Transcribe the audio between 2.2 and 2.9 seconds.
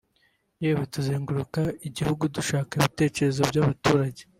dushaka